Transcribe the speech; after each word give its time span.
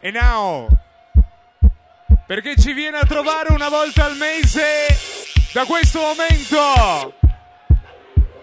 E 0.00 0.12
now, 0.12 0.68
perché 2.24 2.54
ci 2.56 2.72
viene 2.72 2.98
a 2.98 3.04
trovare 3.04 3.52
una 3.52 3.68
volta 3.68 4.04
al 4.04 4.14
mese 4.14 4.86
da 5.52 5.64
questo 5.64 5.98
momento, 5.98 7.14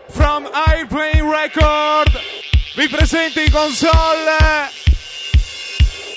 from 0.09 0.49
Airplane 0.51 1.21
Record, 1.21 2.11
vi 2.75 2.89
presento 2.89 3.39
in 3.39 3.49
console 3.51 4.69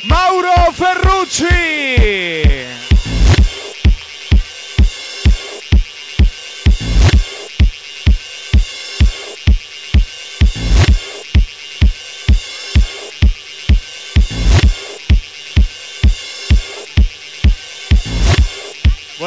Mauro 0.09 0.72
Ferrucci. 0.72 1.46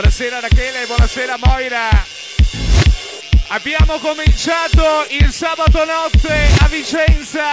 Buonasera 0.02 0.40
Rachele, 0.40 0.88
buonasera 0.88 1.38
Moira. 1.38 1.90
Abbiamo 3.50 4.00
cominciato 4.00 5.06
il 5.10 5.32
sabato 5.32 5.86
notte 5.86 6.50
a 6.60 6.68
Vicenza. 6.70 7.52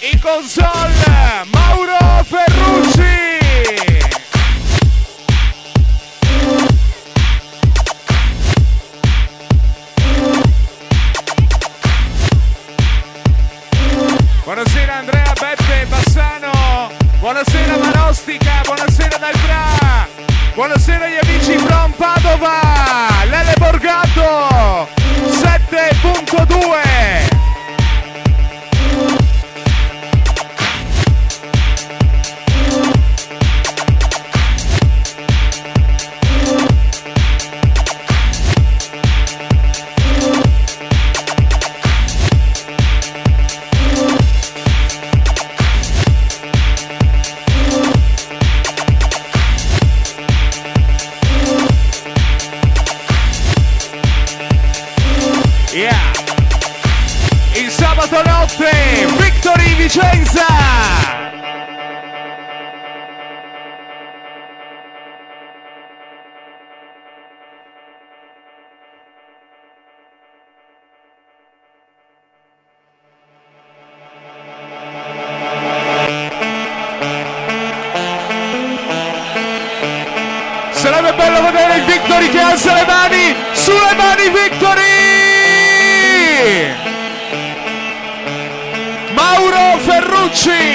In 0.00 0.18
console 0.18 1.44
Mauro 1.52 2.24
Ferrucci. 2.24 3.00
Buonasera 14.42 14.94
Andrea 14.94 15.32
Beppe 15.38 15.86
Bassano. 15.86 16.90
Buonasera 17.18 17.76
Marostica, 17.76 18.62
buonasera. 18.64 18.91
Buonasera 20.54 21.06
agli 21.06 21.16
amici 21.16 21.56
from 21.56 21.92
Padova. 21.92 22.60
Lele 23.24 23.54
Borgato 23.58 24.86
7.2. 25.40 26.81
Ferrucci! 90.34 90.71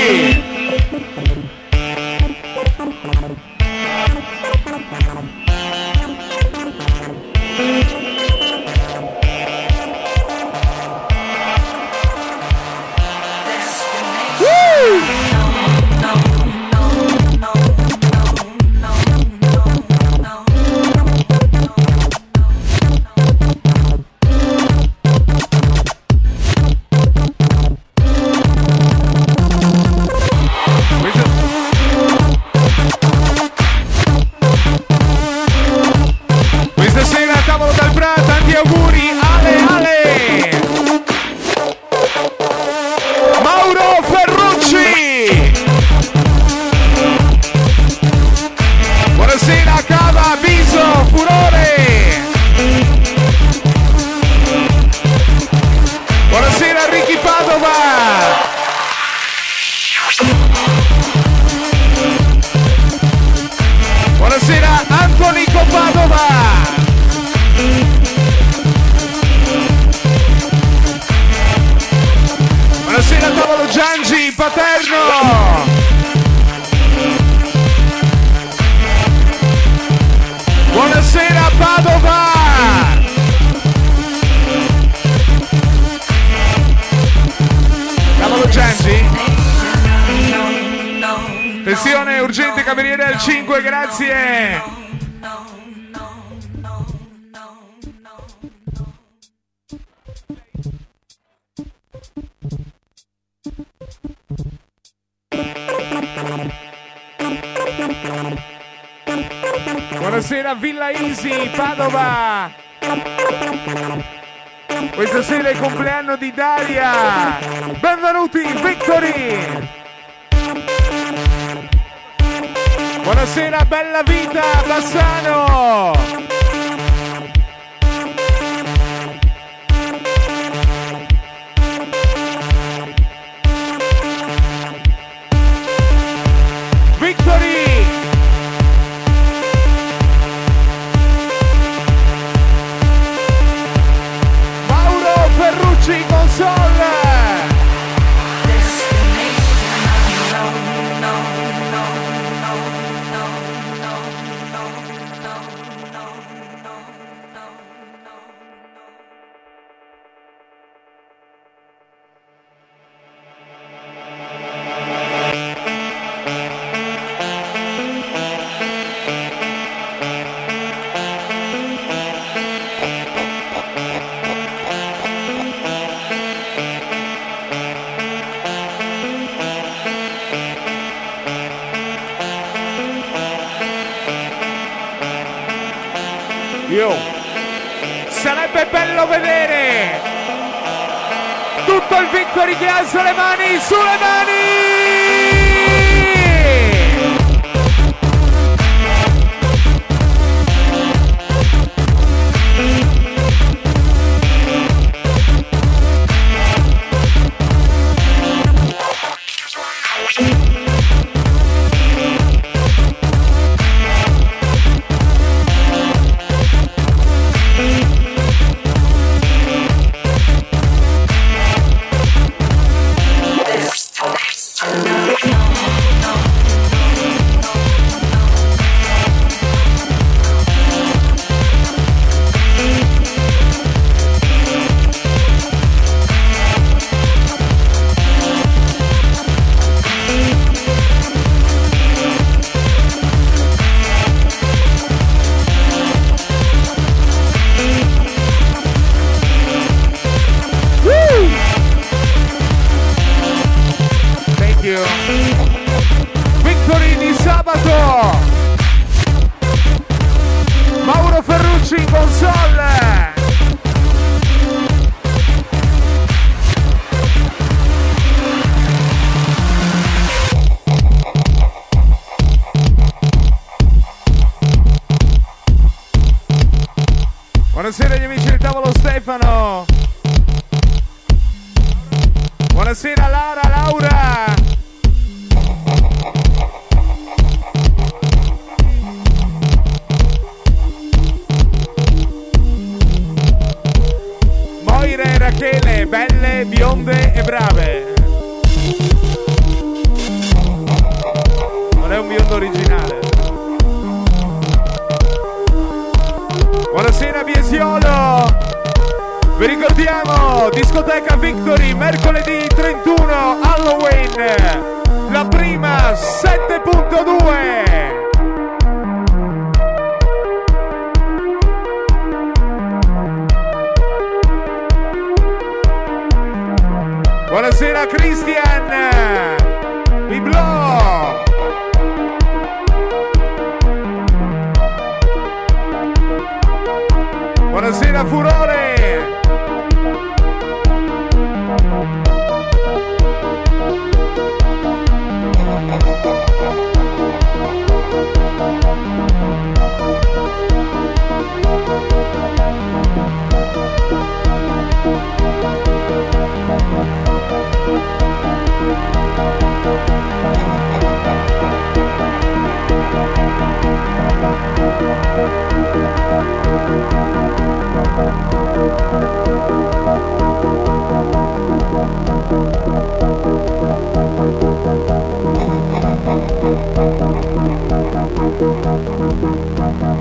Buonasera, 123.07 123.63
bella 123.63 124.03
vita, 124.03 124.41
Bassano! 124.67 126.36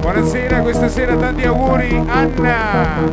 Buonasera, 0.07 0.61
questa 0.61 0.89
sera 0.89 1.17
tanti 1.17 1.45
auguri 1.45 2.01
Anna. 2.07 3.11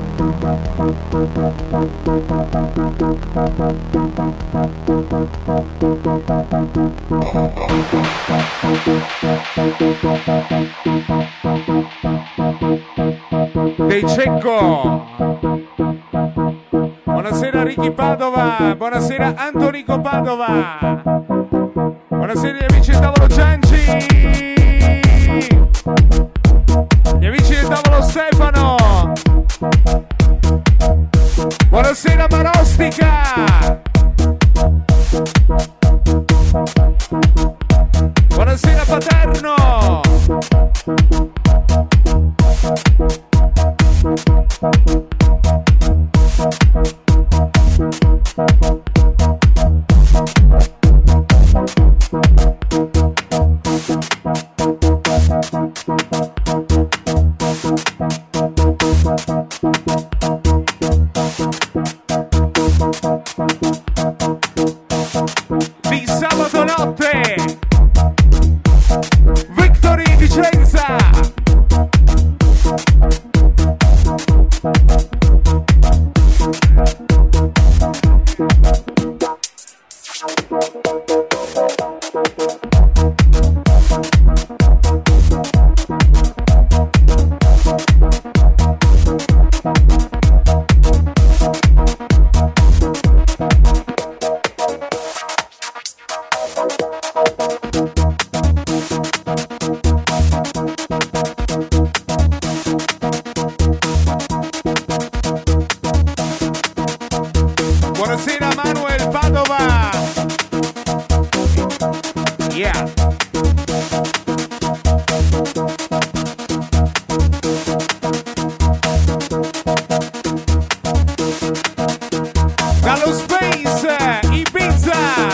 Dei 13.88 14.08
Cecco. 14.08 15.08
Buonasera 17.06 17.64
Ricky 17.64 17.90
Padova, 17.92 18.76
buonasera 18.78 19.34
Antonico 19.36 20.00
Padova. 20.00 20.78
Buonasera 22.08 22.68
amici 22.70 22.92
di 22.92 23.00
Tavolo 23.00 23.26
Gianci. 23.26 24.52
Gli 27.24 27.28
amici 27.28 27.56
del 27.56 27.70
tavolo 27.70 28.02
Stefano. 28.02 29.14
Buonasera 31.70 32.28
Marostica. 32.30 33.93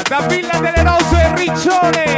La 0.10 0.26
villa 0.26 0.58
delle 0.60 0.84
rose 0.84 1.34
Riccione. 1.36 2.09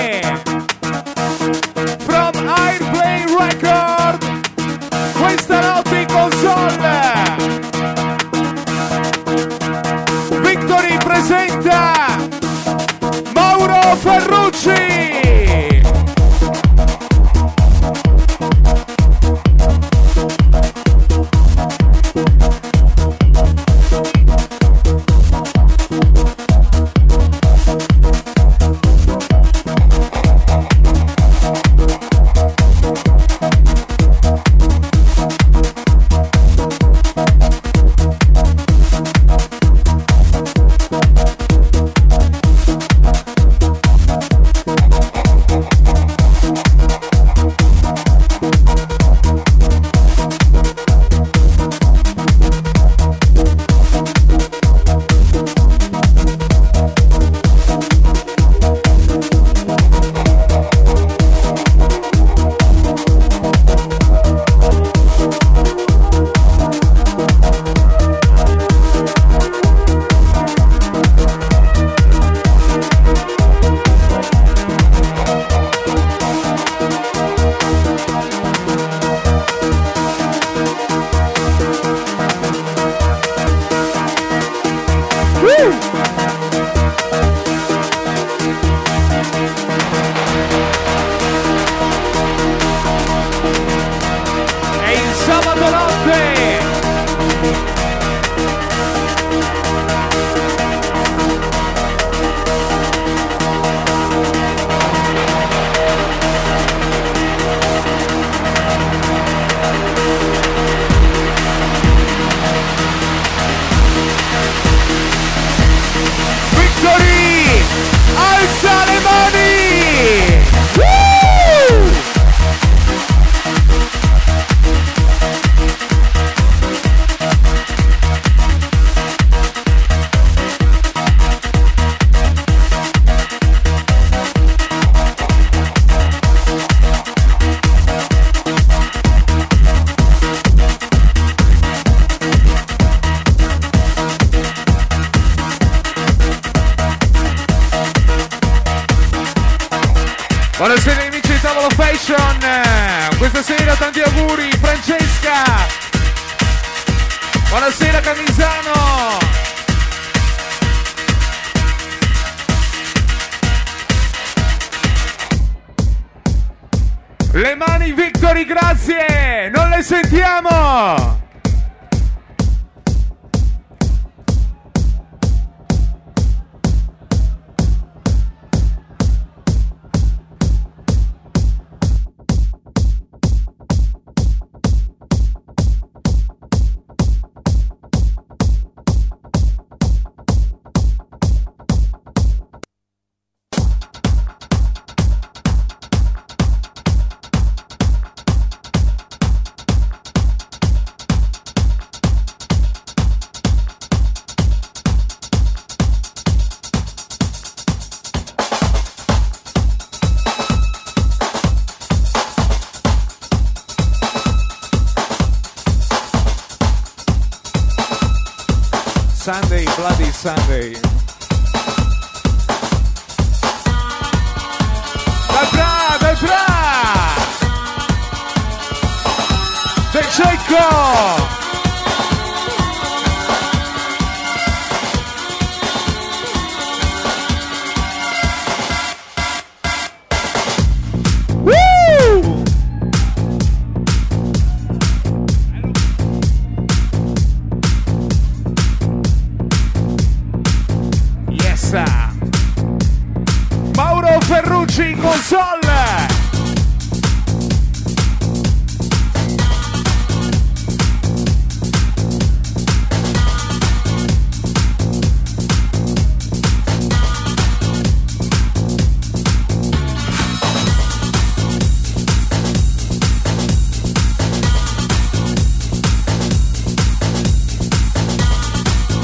Luci 254.71 254.91
in 254.91 255.01
console. 255.01 255.59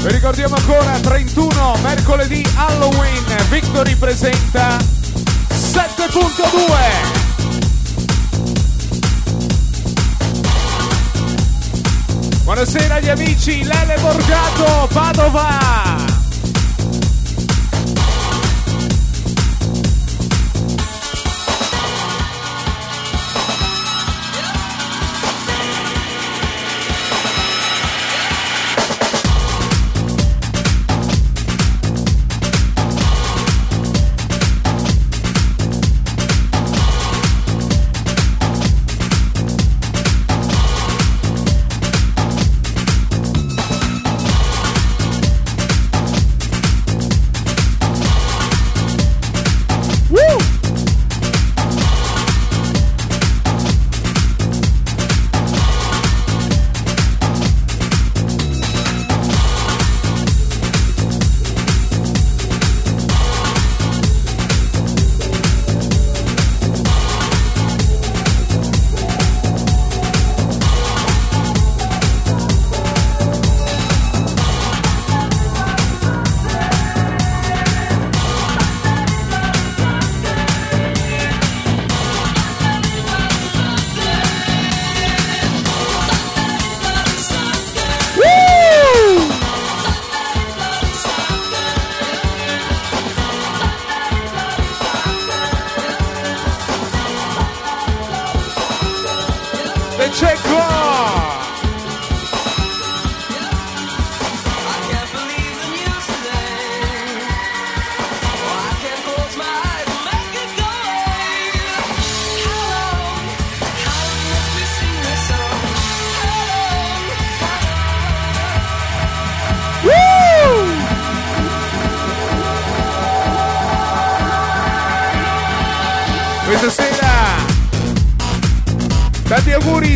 ricordiamo 0.00 0.56
ancora 0.56 0.98
31 0.98 1.76
mercoledì 1.82 2.42
Halloween 2.56 3.24
Victory 3.50 3.94
presenta 3.96 4.97
7.2 5.78 7.28
Buonasera 12.42 12.96
agli 12.96 13.08
amici, 13.08 13.62
Lele 13.62 13.96
Borgato, 14.00 14.88
Padova! 14.92 15.87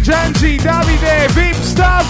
Genji, 0.02 0.56
Davide, 0.58 1.28
Vip 1.32 1.54
Staff. 1.62 2.02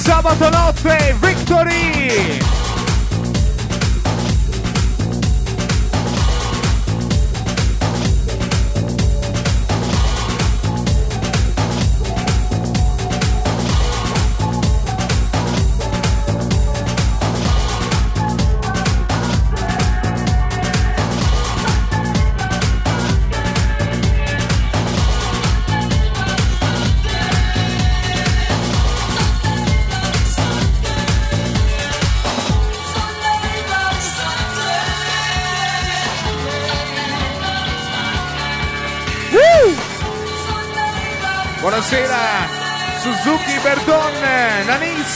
sabato 0.00 0.48
notte, 0.48 1.14
Victory! 1.20 2.57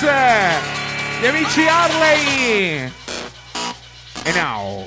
Gli 0.02 1.26
amici 1.26 1.64
Harley. 1.68 2.92
E 4.24 4.32
now. 4.32 4.84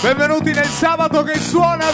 Benvenuti 0.00 0.52
nel 0.52 0.64
sabato 0.66 1.22
che 1.22 1.38
suona 1.38 1.86
a 1.88 1.92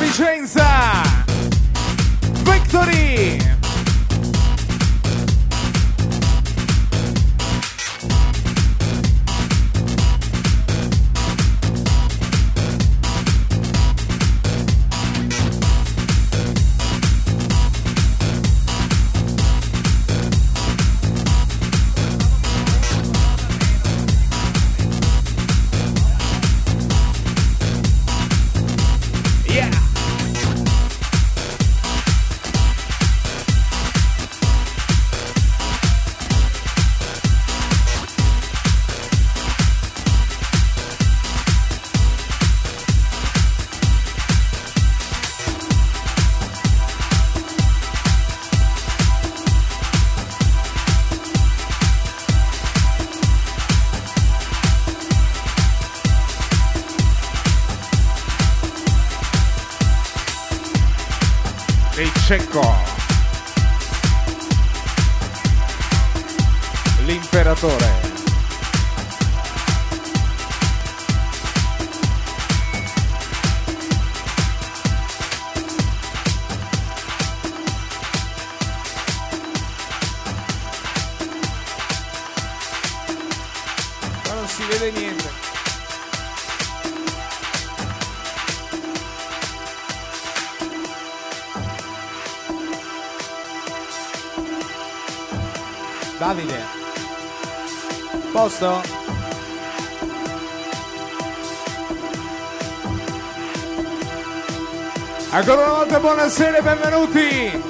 Shevchenko. 62.28 62.67
Buonasera 106.28 106.58
e 106.58 106.62
benvenuti 106.62 107.62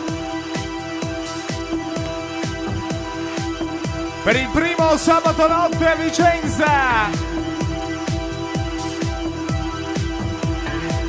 per 4.24 4.34
il 4.34 4.48
primo 4.52 4.96
sabato 4.96 5.46
notte 5.46 5.86
a 5.86 5.94
Vicenza. 5.94 6.66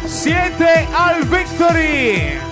Siete 0.06 0.88
al 0.92 1.26
Victory! 1.26 2.49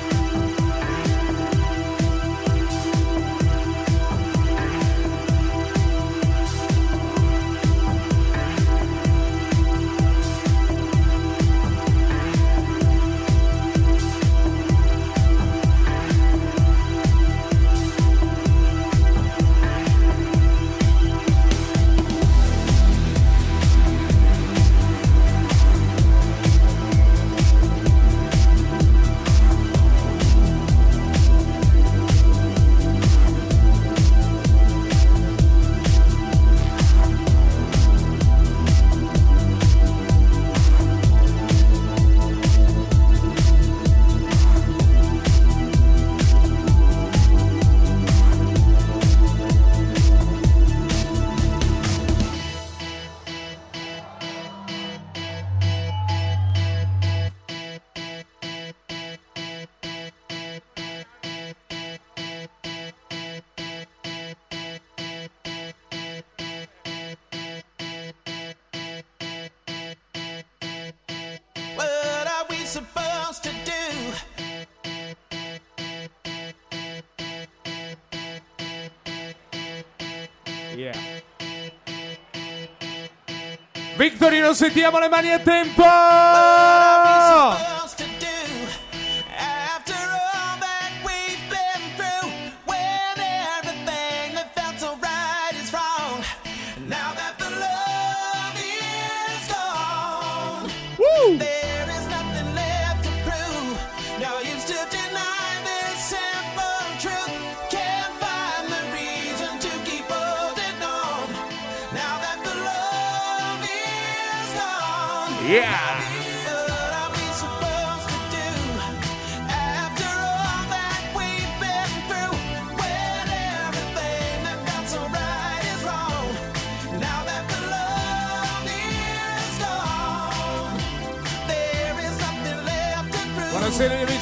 Victory, 84.28 84.40
non 84.42 84.56
sentiamo 84.56 85.00
le 85.00 85.08
mani 85.08 85.32
a 85.32 85.40
tempo! 85.40 85.84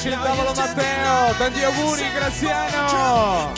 Amici 0.05 0.09
del 0.09 0.19
tavolo 0.19 0.53
Matteo, 0.53 1.33
tanti 1.37 1.63
auguri 1.63 2.11
Graziano! 2.11 3.53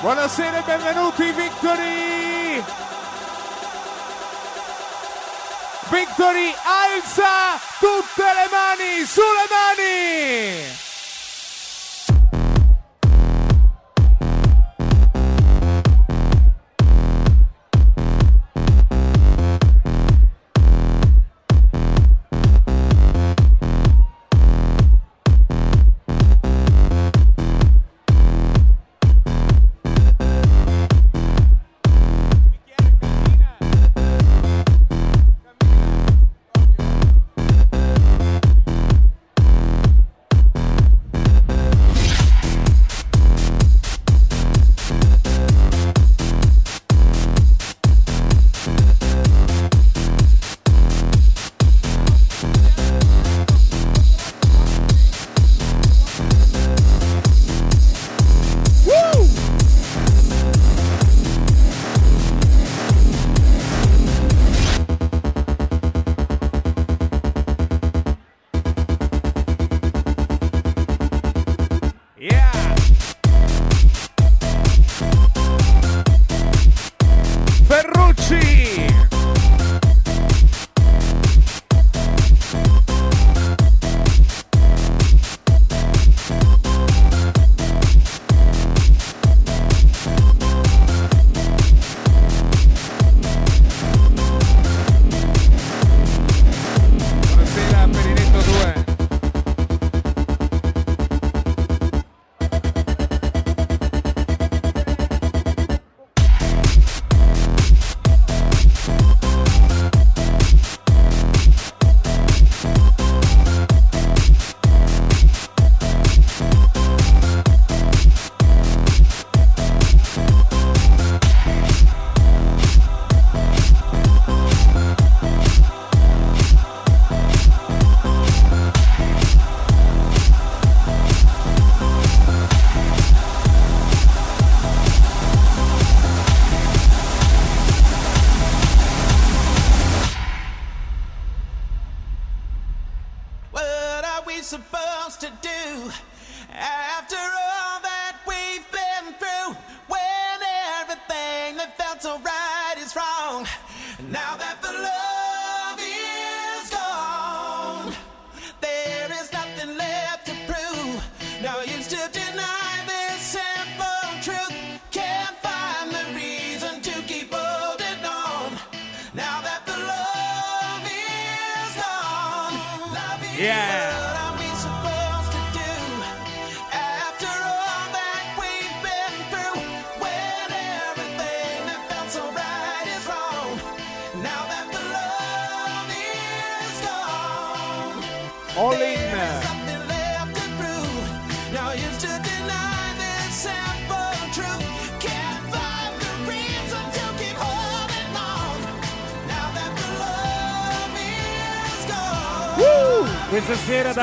Buonasera 0.00 0.58
e 0.58 0.62
benvenuti 0.62 1.32
Victory! 1.32 2.64
Victory 5.90 6.54
alza 6.64 7.60
tutte 7.78 8.22
le 8.22 8.48
mani, 8.50 9.06
sulle 9.06 9.46
mani! 9.48 10.81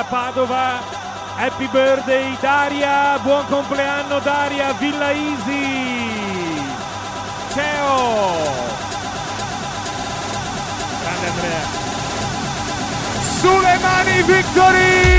Padova. 0.10 0.82
Happy 1.38 1.68
birthday 1.68 2.36
Daria, 2.42 3.18
buon 3.22 3.46
compleanno 3.48 4.20
Daria, 4.20 4.74
Villa 4.74 5.12
Easy. 5.12 6.62
Ciao. 7.54 8.36
Grande 11.02 11.28
Andrea. 11.28 11.88
Sulle 13.40 13.78
mani 13.78 14.24
Victory! 14.24 15.19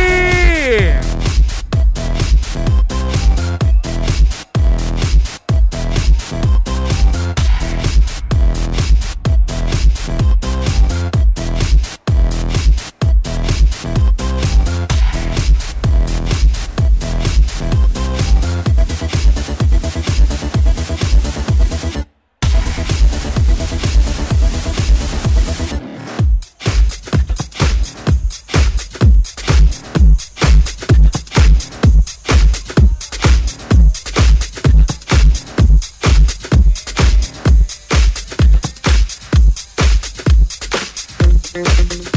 Thank 41.53 42.05
you. 42.05 42.10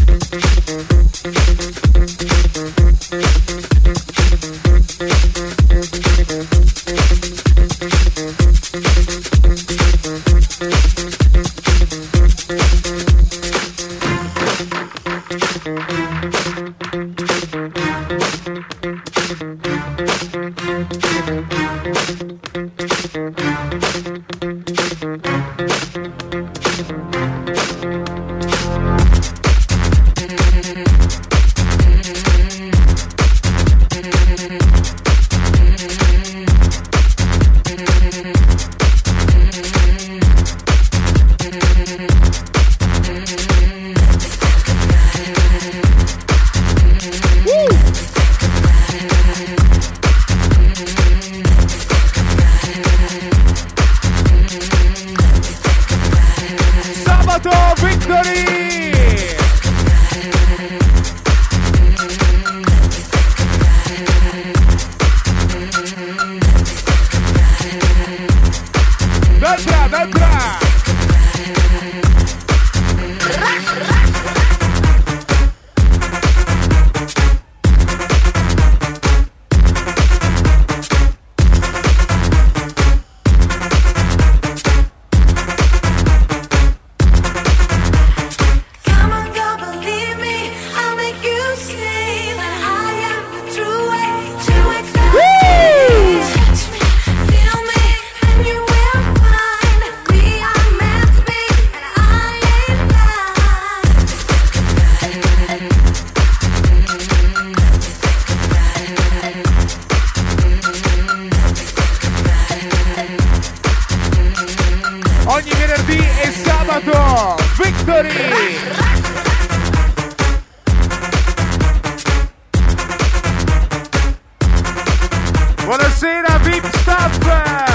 sera 125.94 126.40
VIP 126.40 126.66
Staff! 126.82 127.73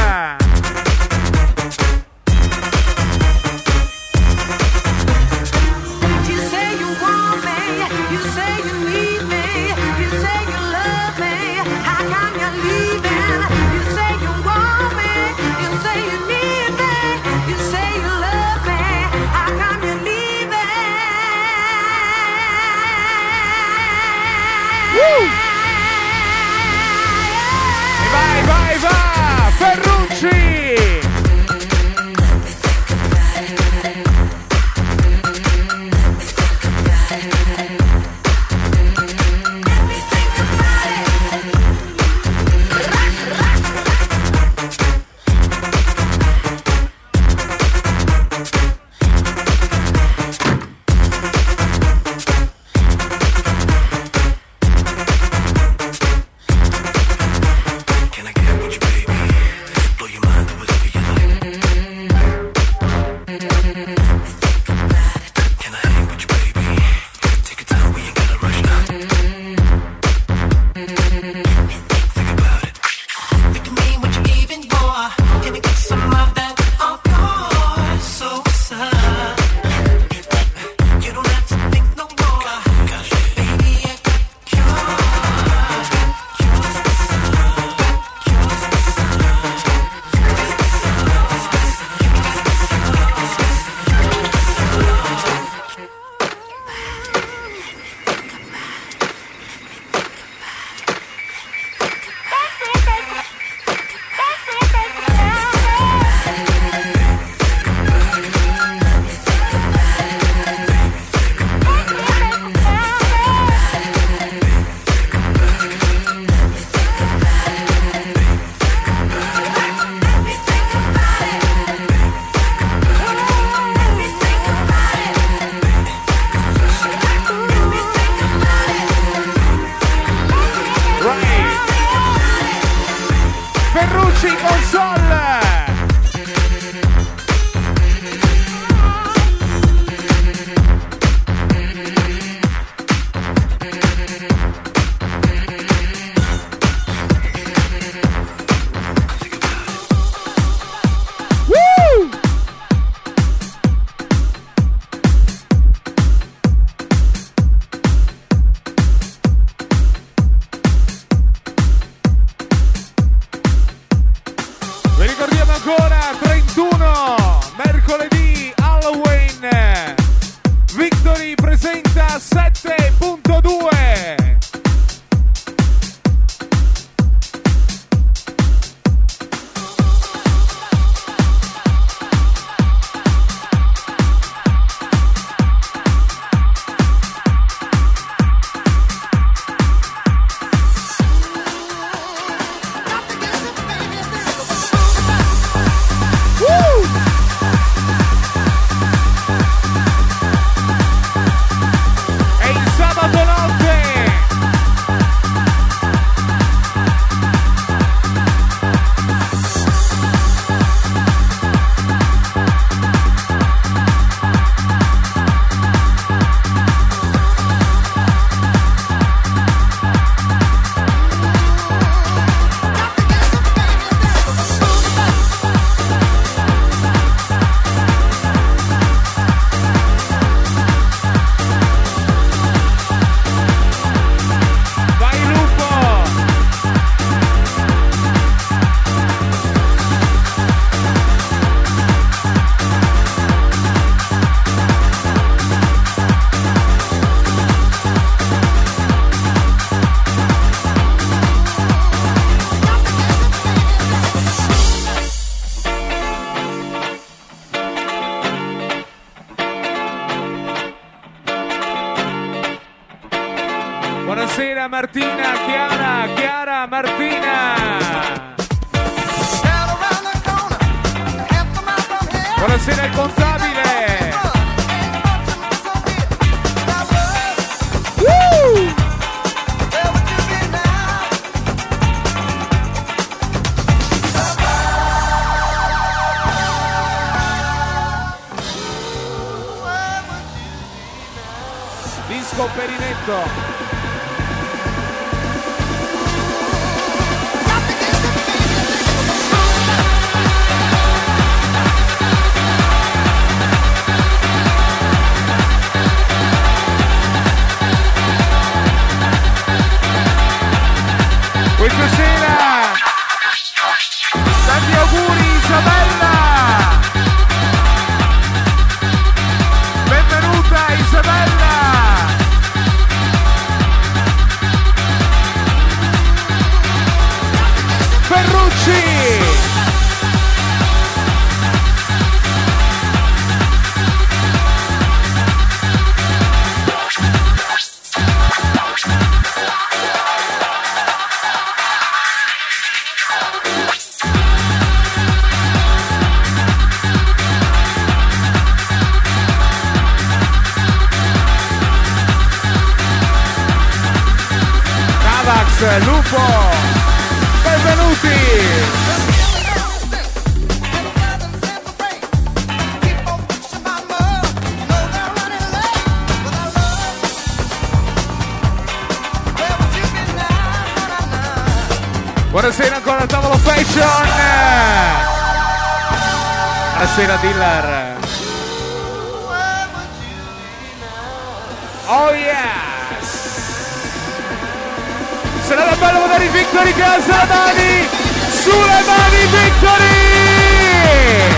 se 385.49 385.55
la 385.55 385.65
dà 385.65 385.77
bello 385.77 386.01
magari 386.01 386.29
Victory 386.29 386.75
che 386.75 386.83
alza 386.83 387.21
le 387.21 387.27
mani 387.27 387.89
sulle 388.29 388.83
mani 388.85 389.27
Victory! 389.31 391.38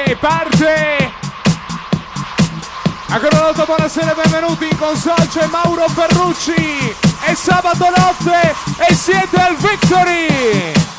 Parte, 0.00 0.16
parte! 0.16 1.12
Ancora 3.08 3.50
una 3.50 3.64
buonasera 3.64 4.12
e 4.12 4.14
benvenuti 4.14 4.68
in 4.70 4.78
console 4.78 5.26
c'è 5.28 5.46
Mauro 5.46 5.88
Ferrucci 5.88 6.94
è 7.24 7.34
sabato 7.34 7.90
notte 7.94 8.54
e 8.88 8.94
siete 8.94 9.36
al 9.36 9.56
Victory! 9.56 10.89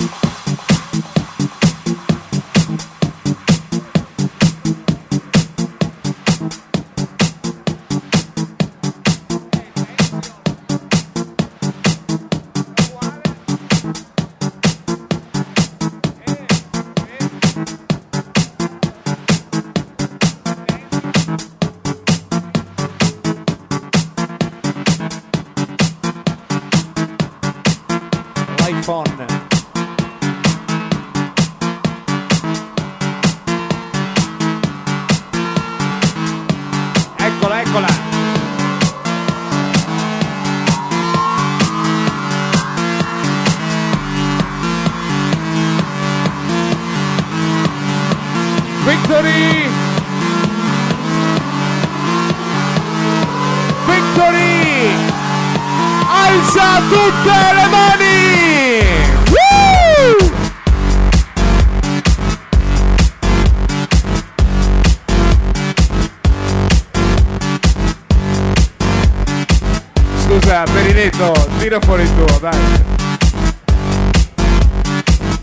Tira 71.62 71.80
fuori 71.80 72.02
il 72.02 72.16
tuo, 72.16 72.40
dai. 72.40 72.60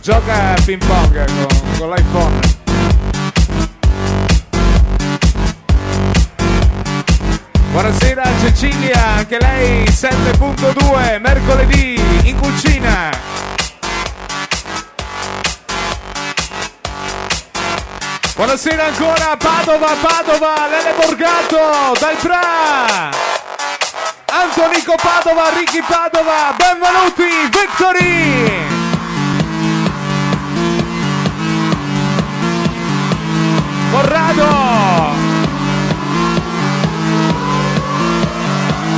Gioca 0.02 0.50
a 0.50 0.60
ping 0.64 0.84
pong 0.84 1.24
con, 1.24 1.78
con 1.78 1.90
l'iPhone. 1.90 2.40
Buonasera 7.70 8.24
Cecilia, 8.40 9.06
anche 9.18 9.38
lei 9.38 9.84
7.2, 9.84 11.20
mercoledì 11.20 12.00
in 12.24 12.36
cucina. 12.40 13.10
Buonasera 18.34 18.86
ancora 18.86 19.36
Padova, 19.36 19.94
Padova, 20.00 20.66
Lele 20.68 20.94
Borgato, 20.98 21.96
dal 22.00 22.16
Tra. 22.16 23.27
Antonico 24.40 24.94
Padova, 24.94 25.48
Ricky 25.50 25.82
Padova, 25.82 26.54
benvenuti, 26.56 27.24
Victory! 27.50 28.66
Corrado! 33.90 34.46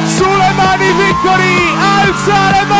Sulle 0.04 0.52
mani 0.56 0.92
Victory! 0.92 1.74
Alza 1.74 2.50
le 2.50 2.64
mani! 2.66 2.79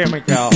chemical. 0.00 0.48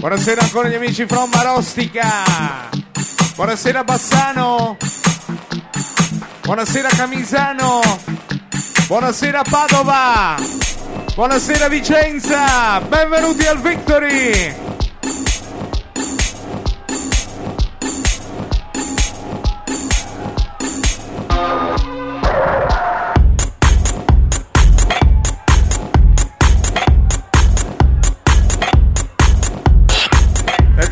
Buonasera 0.00 0.40
ancora 0.42 0.68
gli 0.68 0.74
amici 0.74 1.06
from 1.06 1.30
Marostica. 1.32 2.24
Buonasera 3.36 3.84
Bassano. 3.84 4.76
Buonasera 6.42 6.88
Camisano. 6.88 7.80
Buonasera 8.88 9.42
Padova. 9.48 10.34
Buonasera 11.14 11.68
Vicenza. 11.68 12.80
Benvenuti 12.80 13.46
al 13.46 13.60
Victory. 13.60 14.63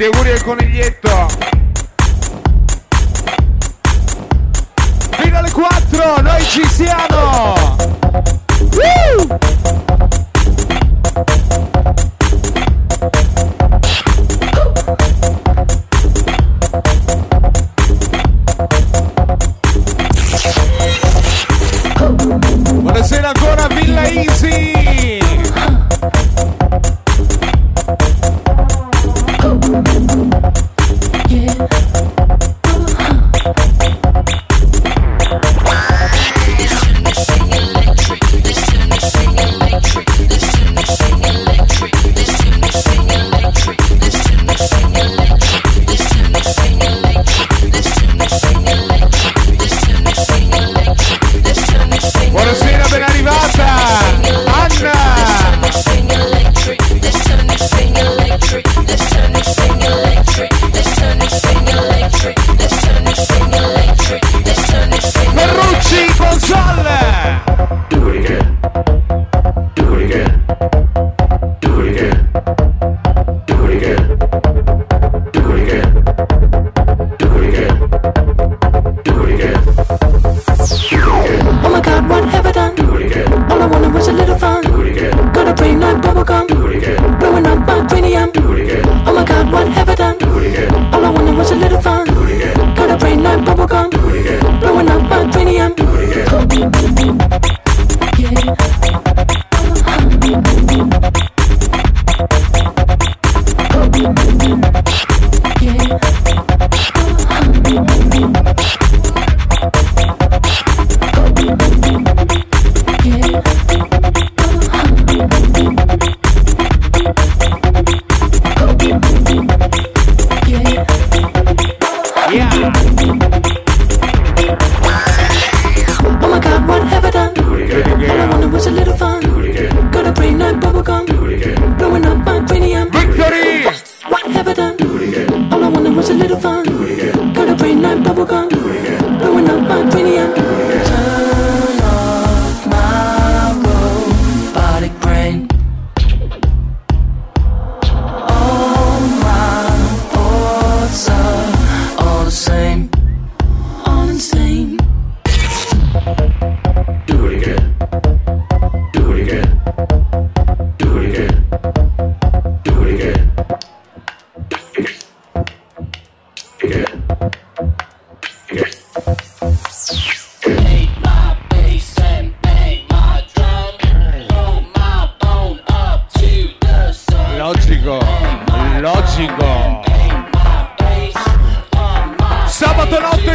Gli 0.03 0.07
auguri 0.07 0.31
del 0.31 0.43
coniglietto. 0.43 1.29
Fino 5.13 5.39
alle 5.39 5.51
4, 5.53 6.21
noi 6.23 6.43
ci 6.43 6.67
siamo! 6.67 7.92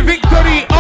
victory 0.08 0.77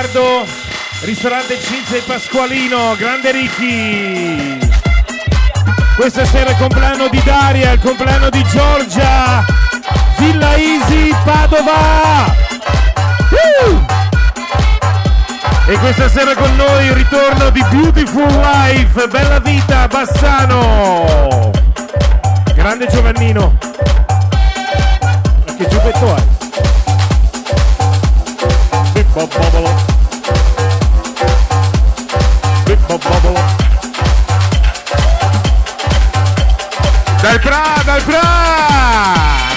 Leonardo, 0.00 0.46
ristorante 1.02 1.60
Cinzia 1.60 1.98
e 1.98 2.00
Pasqualino, 2.00 2.94
grande 2.96 3.32
Ricky. 3.32 4.58
Questa 5.94 6.24
sera 6.24 6.48
è 6.48 6.52
il 6.52 6.56
compleanno 6.56 7.08
di 7.08 7.20
Daria, 7.22 7.72
il 7.72 7.80
compleanno 7.80 8.30
di 8.30 8.42
Giorgia, 8.44 9.44
Villa 10.16 10.56
Easy, 10.56 11.14
Padova. 11.22 12.34
Uh! 13.30 13.84
E 15.66 15.78
questa 15.78 16.08
sera 16.08 16.34
con 16.34 16.56
noi 16.56 16.86
il 16.86 16.92
ritorno 16.92 17.50
di 17.50 17.62
Beautiful 17.68 18.26
Life, 18.26 19.06
Bella 19.08 19.38
Vita, 19.40 19.86
Bassano. 19.86 21.50
Grande 22.54 22.86
Giovannino. 22.86 23.58
Che 25.58 25.68
giubbetto 25.68 26.14
hai? 26.14 26.40
Bobolo. 29.28 29.79
trouble. 33.00 33.34
Dai 37.22 37.38
pra, 37.38 37.82
dai 37.84 38.00
pra! 38.02 39.49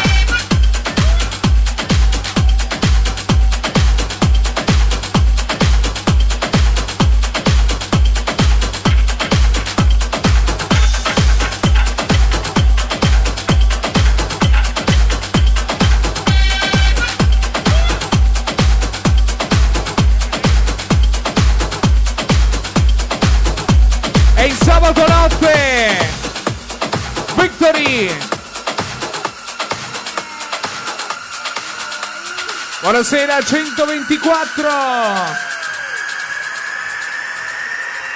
Buonasera 33.03 33.41
124 33.43 34.69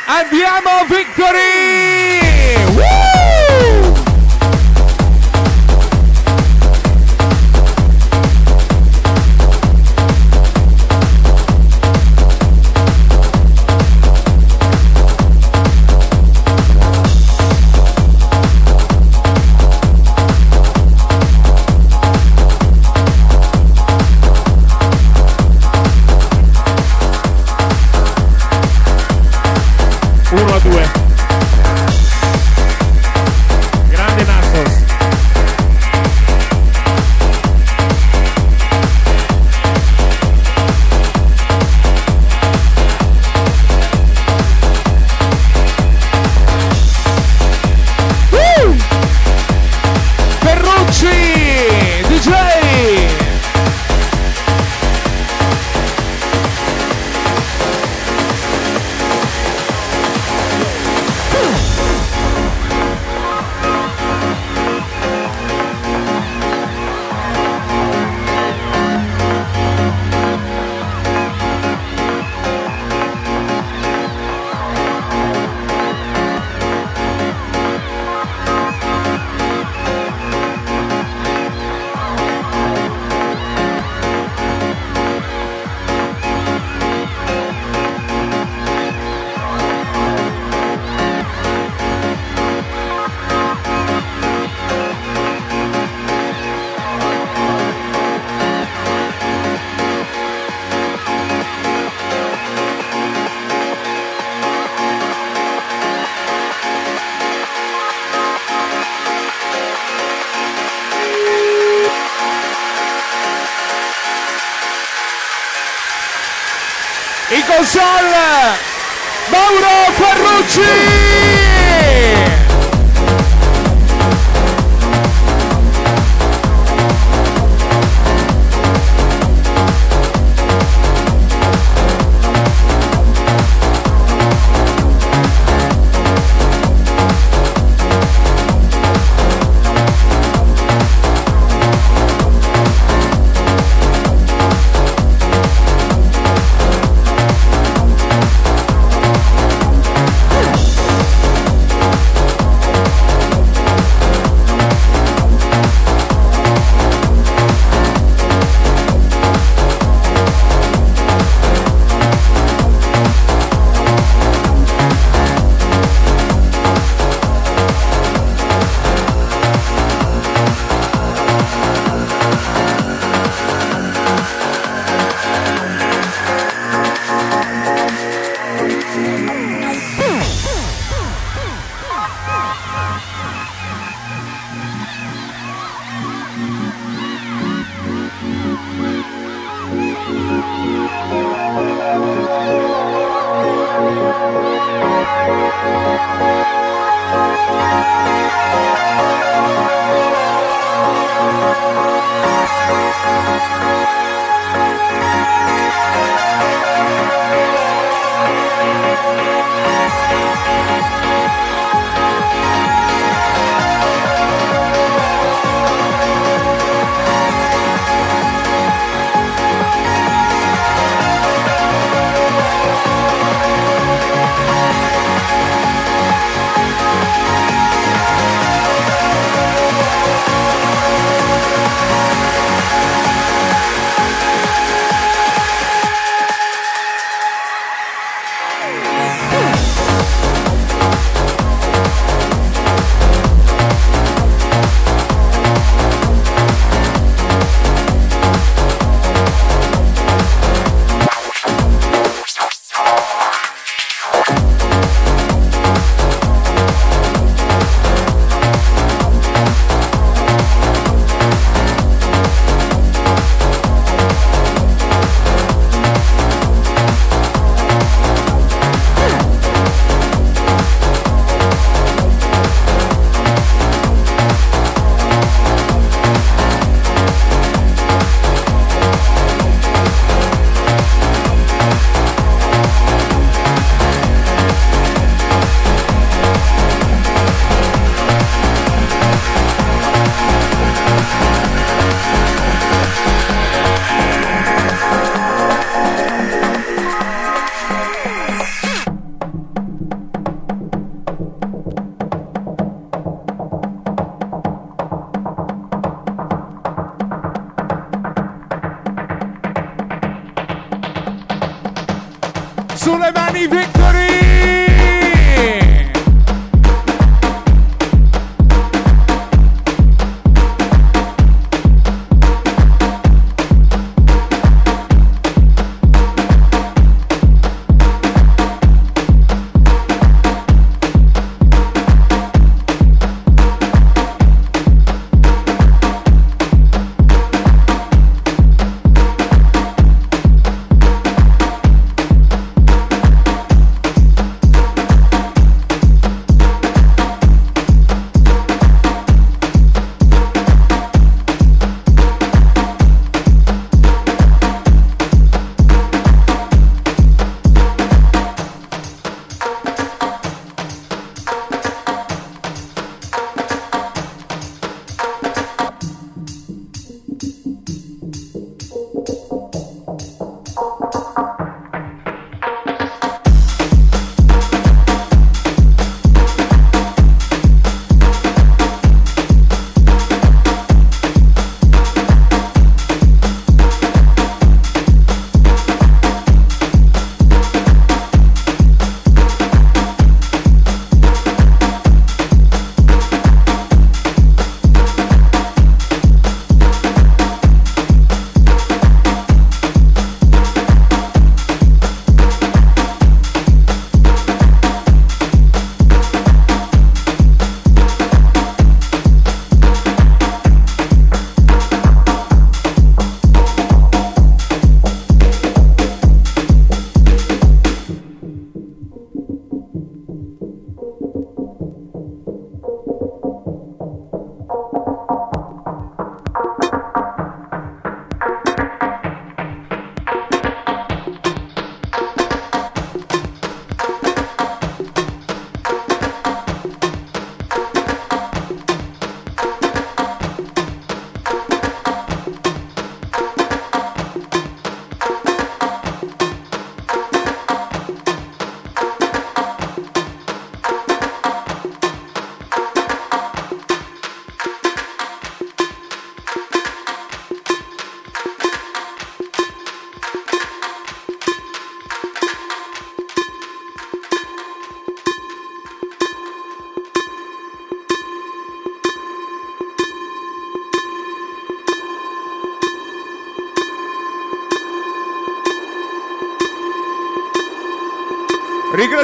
Andiamo 0.06 0.86
Victory 0.88 2.27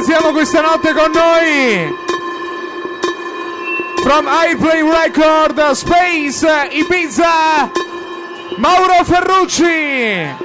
Ringraziamo 0.05 0.33
questa 0.33 0.59
notte 0.59 0.91
con 0.91 1.11
noi 1.11 1.95
from 4.01 4.27
Airplane 4.27 4.91
Record 4.91 5.71
Space 5.71 6.45
Ibiza 6.71 7.71
Mauro 8.57 9.01
Ferrucci. 9.05 10.35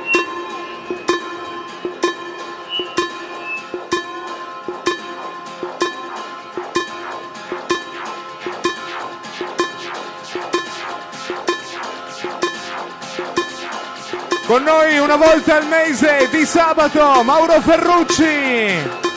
Con 14.47 14.63
noi 14.63 14.99
una 14.99 15.17
volta 15.17 15.57
al 15.57 15.67
mese 15.67 16.29
di 16.31 16.47
sabato 16.47 17.25
Mauro 17.25 17.61
Ferrucci. 17.61 19.08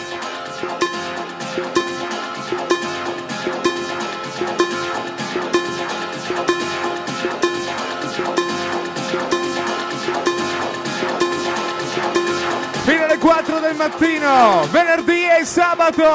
Mattino, 14.02 14.68
venerdì 14.72 15.28
e 15.28 15.46
sabato. 15.46 16.10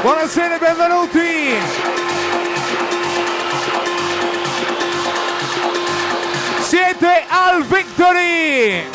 Buonasera 0.00 0.54
e 0.54 0.58
benvenuti. 0.58 1.56
Siete 6.60 7.24
al 7.28 7.64
Victory! 7.64 8.87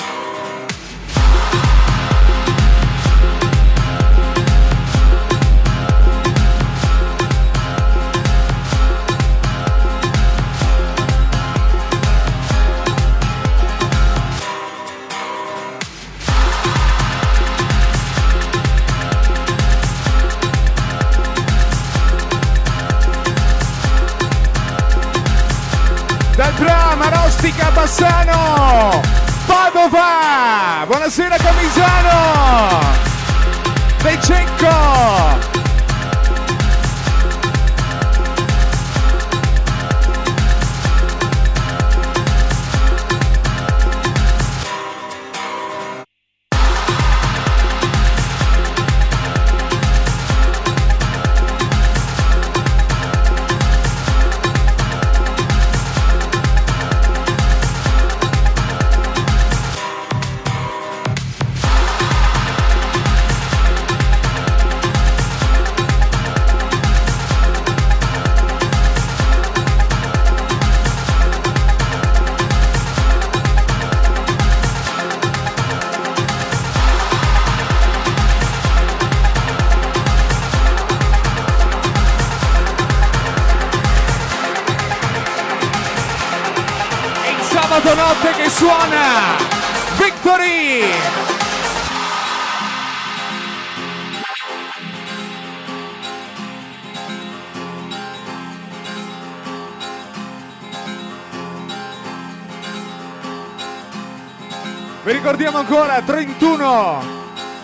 Ancora 105.64 106.02
31 106.02 107.04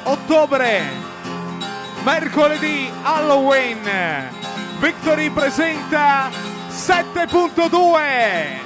ottobre, 0.04 0.82
mercoledì 2.04 2.90
Halloween. 3.04 3.82
Victory 4.80 5.30
presenta 5.30 6.30
7.2. 6.70 8.59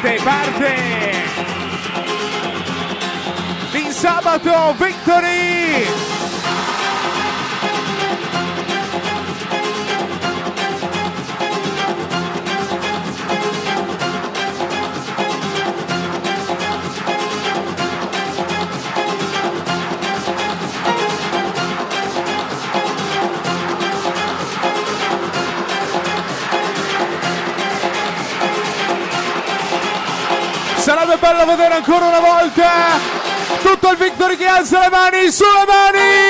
Parte, 0.00 0.20
parte! 0.22 0.74
Di 3.72 3.90
sabato, 3.90 4.74
Victory! 4.78 6.17
Vedere 31.48 31.74
ancora 31.74 32.06
una 32.06 32.20
volta 32.20 32.68
tutto 33.62 33.90
il 33.90 33.96
Victory 33.96 34.36
che 34.36 34.46
alza 34.46 34.80
le 34.80 34.88
mani 34.90 35.30
sulle 35.30 35.64
mani! 35.66 36.27